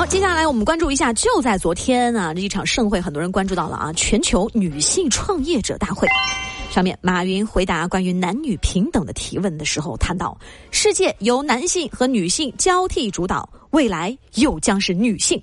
[0.00, 6.08] 好，接下来我们关注一下，就在昨天啊，这一场盛会，很多人关注到了啊，全球女性创业者大会。
[6.70, 10.34] 上面，马云回答关于男女平等的提问的时候，谈到
[10.70, 15.38] 世界由男性和女性交替主导，未来又将是女性。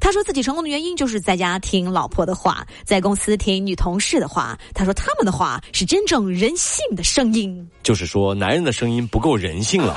[0.00, 4.58] 他说自己成功的原因就是在家听老婆的话，在公司听女同事的话。
[4.72, 7.68] 他说他们的话是真正人性的声音。
[7.82, 9.94] 就是说，男人的声音不够人性了。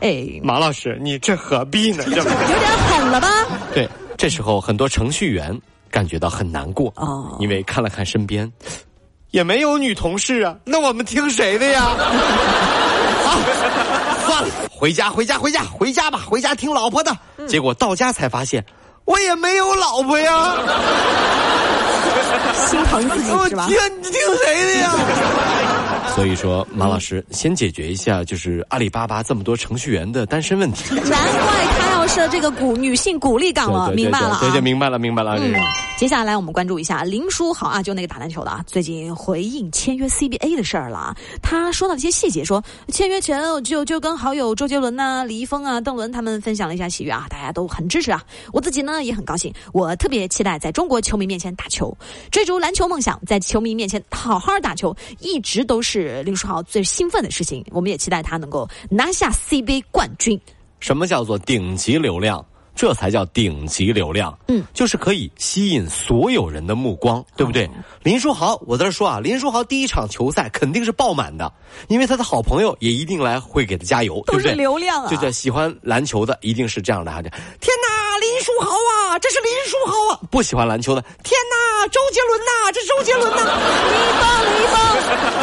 [0.00, 2.04] 哎，马老师，你这何必呢？
[2.06, 3.28] 这有点狠了吧？
[3.72, 5.58] 对，这时候很多程序员。
[5.88, 8.52] 感觉到很难过哦，因为看了看身边，
[9.30, 11.80] 也没有女同事啊，那我们听谁的呀？
[13.24, 13.38] 好，
[14.26, 17.16] 算了，回家，回家，回家，回家吧，回家听老婆的。
[17.46, 18.62] 结果到家才发现，
[19.06, 20.56] 我也没有老婆呀，
[22.68, 23.66] 心疼自己是吧？
[23.68, 24.92] 听你听谁的呀？
[26.16, 30.94] 所以说，马老师先解决一下，就是阿里巴巴这么多程序员的单身问题。
[30.94, 31.12] 难怪
[31.78, 31.85] 他
[32.16, 34.38] 设这个鼓女性鼓励岗了，明白了啊？
[34.40, 35.52] 对对，明白了，明白了，嗯。
[35.98, 41.16] 接下来我们关注一下林书豪啊，就那个打篮球的啊，最近回应签约 CBA 的事儿了啊。
[41.42, 48.24] 他说到一些细节，说签约前就就跟好友周杰伦呐、李易峰啊、邓伦他们分享了一下喜悦啊，大家都很支持啊。
[48.50, 51.94] 我自己呢也很高兴，我特别期待在中国球迷面前打球，
[52.30, 57.62] 追逐篮球梦想，在球迷面前好好打球，一直都是林书豪最兴奋的事情。
[57.72, 60.40] 我们也期待他能够拿下 CBA 冠军。
[60.80, 62.44] 什么叫做顶级流量？
[62.74, 67.66] 这才叫顶级流量，嗯，就是可以吸引所有人的目光，对不对？
[68.02, 71.50] 林书豪，我在这说啊，林书豪第一场球赛肯定是爆满的，
[71.88, 74.52] 因为他的好朋友也一定来会给他加油，对不对？
[74.54, 80.20] 流量啊，就叫喜欢篮球的一定是这样的哈，天哪，林书豪啊，这是林书豪啊！
[80.30, 81.55] 不喜欢篮球的，天哪，
[81.88, 83.36] 周杰伦呐，这周杰伦呐！
[83.90, 84.76] 李邦，李邦，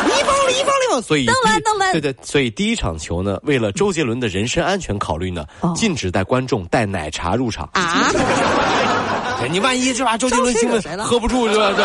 [0.08, 5.46] 李邦，李邦，李邦，所以邓伦，邓伦，对对，所以第一场球呢，为了周杰伦的人身安全考虑呢，
[5.76, 7.34] 禁止带观众带奶茶。
[7.34, 8.12] 入场啊！
[9.50, 10.16] 你万一是吧？
[10.18, 11.74] 周杰伦兴奋喝不住是吧？
[11.76, 11.84] 这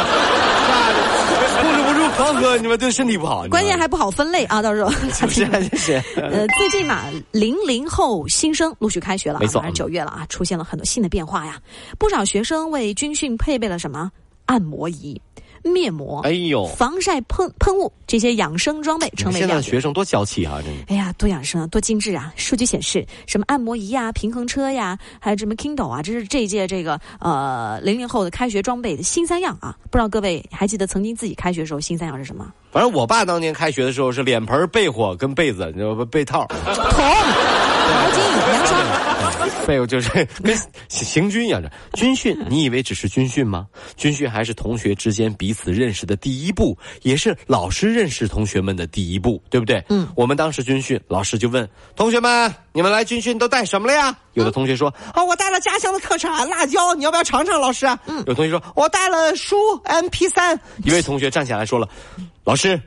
[1.63, 3.47] 控制不住狂喝，你们对身体不好。
[3.49, 4.61] 关键还不好分类啊！
[4.61, 6.03] 到时候是是是。
[6.21, 11.59] 呃，最近嘛，零零后新生陆续开学了，没错，九月了啊，出现了很多新的变化呀。
[11.99, 14.11] 不少学生为军训配备了什么
[14.49, 15.21] 按摩仪。
[15.65, 20.63] 面膜，哎呦，防晒喷喷雾，这些养生装备成为现在的学生多娇气啊！
[20.65, 22.33] 真的，哎呀，多养生，啊，多精致啊！
[22.37, 29.77] 数据显示，什么按摩仪呀、平衡车呀，还有什么 Kindle 啊，这是这一届这个呃零零后的开学装备的新三样啊！
[29.91, 32.47] 不知道各位还记得曾经自己开学的时候新三样是什么？
[32.71, 36.05] 反正我爸当年开学的时候是脸盆、被窝跟被子，你知道不？
[36.05, 38.17] 被套、 桶、毛巾、
[38.47, 39.28] 凉刷。
[39.67, 40.09] 还有就是
[40.43, 40.57] 跟
[40.89, 43.67] 行军一样的军训，你以为只是军训吗？
[43.97, 49.85] 军训还是同学之间彼此认识的第一步，也是老师认识同学们的第一步，对不对？
[49.89, 61.89] 嗯，我们当时军训，老师就问同学们：“你们来军训都带什么了呀？”有的同学说：“啊，我带了家乡的特产辣椒，你要不要尝尝？”老师，嗯，有同学说：“我带了书 M P 三。”一位同学站起来说了
[62.45, 62.81] ：“老师，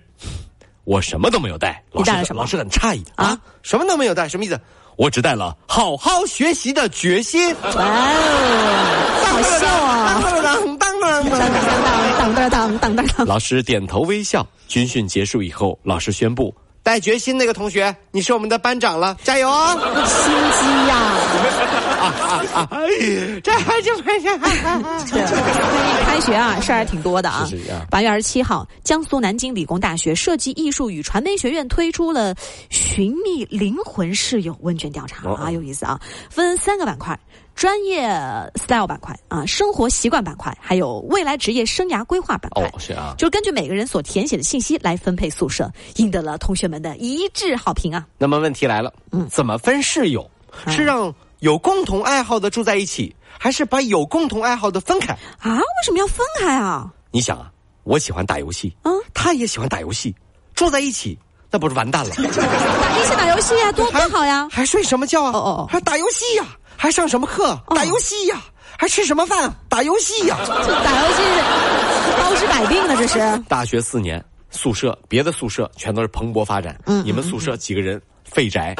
[0.83, 2.41] 我什么都没有带。”你带了什么？
[2.41, 4.59] 老师很诧异啊，什么都没有带，什么意思？
[4.97, 7.55] 我只带了好好学习的决心。
[7.63, 10.21] 哇哦，好笑啊！
[10.21, 13.25] 当当当当当当当当当当当。
[13.25, 14.45] 老师点头微笑。
[14.67, 16.53] 军训结束以后，老师宣布。
[16.83, 19.77] 带决心那个同学，你是我们的班长了，加油哦！
[20.05, 20.95] 心机呀！
[22.01, 22.03] 啊
[22.53, 22.69] 啊啊！
[23.43, 24.37] 这还就没事。
[24.39, 24.49] 开
[26.21, 27.47] 学啊，事儿还挺多的啊。
[27.89, 32.33] 八月二十七号，江苏南京理工大学设计艺术与传媒学院推出了
[32.69, 35.99] “寻觅灵魂室友”问卷调查啊，有意思啊，
[36.29, 37.19] 分三个板块。
[37.53, 38.07] 专业
[38.55, 42.63] style 板块啊，生活习惯板块，还有未来职业生涯规划板块。
[42.63, 48.07] 哦，是啊，就是根据每个人所填写的信息来分配宿舍，赢得了同学们的一致好评啊。
[48.17, 50.27] 那么问题来了，嗯，怎么分室友？
[50.67, 55.13] 是让有共同爱好的住在一起，还是把有共同爱好的分开？
[55.39, 55.57] 啊？
[55.57, 56.85] 为什么要分开啊？
[57.09, 57.49] 你想啊，
[57.83, 60.13] 我喜欢打游戏，嗯，他也喜欢打游戏，
[60.53, 61.17] 住在一起，
[61.49, 62.11] 那不是完蛋了？
[62.21, 64.47] 一起打游戏呀，多多好呀！
[64.51, 65.31] 还睡什么觉啊？
[65.33, 66.45] 哦哦，还打游戏呀？
[66.77, 67.59] 还上什么课？
[67.75, 68.39] 打游戏呀！
[68.77, 69.51] 还吃什么饭？
[69.67, 70.37] 打游戏呀！
[70.45, 73.19] 打游戏是包治百病了，这是。
[73.47, 78.75] 大学四年，宿舍别的宿舍全都是蓬勃发展，你们宿舍几个人废宅？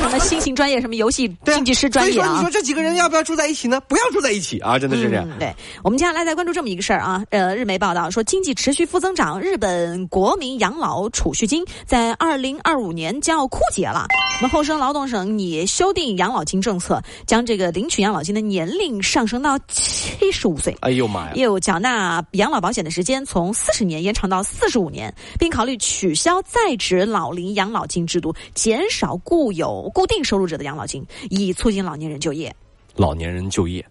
[0.00, 2.24] 什么新型专业，什么游戏经济师专业啊。
[2.24, 3.80] 所以说，你说这几个人要不要住在一起呢？
[3.88, 4.78] 不要住在一起啊！
[4.78, 5.28] 真的是这样。
[5.38, 14.06] 对我们接下来再关注这么一个事儿啊，呃，日媒报道说，经济持续负增长，日本国民养老储蓄金在二零二五年将要枯竭了。
[14.40, 20.76] 那么厚生劳动省拟修订养老金政策，将这个领取养老金的年龄上升到七十五岁。
[20.80, 21.32] 哎呦妈呀！
[21.36, 32.54] 又缴纳养老保险的时间从四十年延长到四十五年，并考虑取消在职老龄养老金制度，减少固有固定收入者的养老金，以促进老年人就业。
[32.94, 33.84] 老年人就业，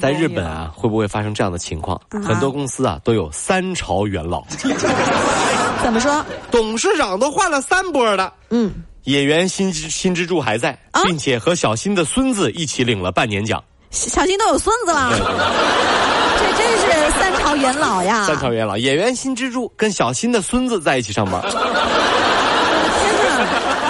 [0.00, 2.00] 在日本啊，会不会发生这样的情况？
[2.10, 4.42] 很多公司啊都有三朝元老。
[5.82, 6.24] 怎么说？
[6.50, 8.32] 董事长都换了三波了。
[8.50, 8.72] 嗯。
[9.04, 13.62] 演员新新之助还在，并且和小新的孙子一起领了半年奖。
[13.90, 15.10] 小新都有孙子了，
[16.38, 18.24] 这真是三朝元老呀！
[18.24, 21.40] 三朝元老，演员新之助跟小新的孙子在一起上班。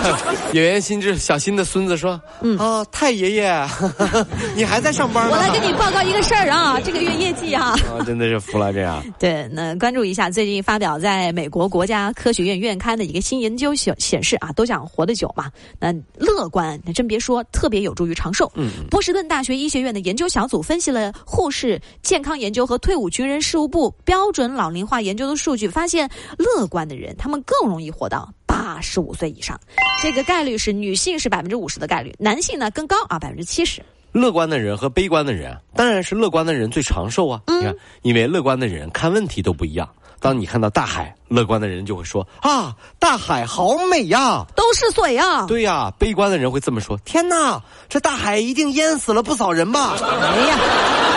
[0.53, 3.67] 演员新之小新的孙子说：“嗯哦，太爷爷，
[4.57, 5.33] 你还在上班吗？
[5.33, 9.05] 我来跟你报告一个事儿啊， 这个月业绩啊，真的是服了这样。
[9.19, 18.51] 对，那关注一下最近发表在美国国家科学院院刊的一个新研究显显示啊，都想活得久嘛，那乐观，那真别说，特别有助于长寿。
[18.55, 26.09] 嗯，波士顿大学医学院的研究小组分析了护士健康研究和退伍军人事务部标准老龄化研究的数据，发现
[26.39, 28.29] 乐观的人他们更容易活到。
[28.59, 29.59] 八十五岁以上，
[30.03, 33.81] 这个概率是女性是百分之五十的概率，男性呢更高啊，百分之七十。
[34.11, 37.41] 乐观的人和悲观的人，当然是乐观的人最长寿啊！
[37.47, 37.73] 你看，
[38.03, 39.89] 因为乐观的人看问题都不一样。
[40.19, 45.47] 当你看到大海，乐观的人就会说啊，大海好美呀，都是水呀。
[45.47, 49.95] 对呀，悲观的人会这么说：天哪，这大海一定淹死了不少人吧？
[50.01, 50.59] 哎呀。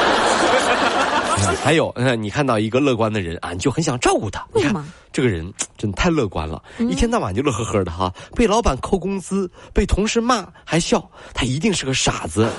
[1.63, 4.43] 还有，你看到一个乐观的人啊，你就很想照顾他。
[4.53, 4.85] 为什么？
[5.11, 8.11] 这个人 真的太乐观了，一天到晚就乐呵呵的哈。
[8.35, 11.03] 被老板扣工资，被同事骂还笑，
[11.33, 12.47] 他一定是个傻子。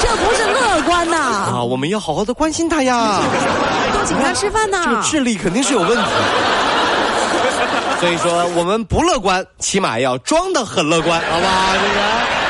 [0.00, 1.16] 这不是乐观呐！
[1.52, 3.20] 啊，我们要好好的关心他呀，
[3.92, 4.82] 多请他吃饭呐。
[4.84, 6.04] 这个智力肯定是有问题。
[8.00, 11.74] 所以说，我们不乐观，起码要装的很乐观，好吧？
[11.74, 12.41] 这个。